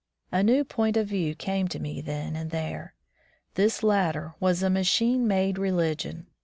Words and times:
A 0.31 0.41
new 0.41 0.63
point 0.63 0.97
of 0.97 1.05
view 1.05 1.35
came 1.35 1.67
to 1.67 1.77
me 1.77 2.01
then 2.01 2.35
and 2.35 2.49
there. 2.49 2.95
This 3.53 3.83
latter 3.83 4.33
was 4.39 4.63
a 4.63 4.69
machine 4.71 5.27
made 5.27 5.59
religion. 5.59 6.25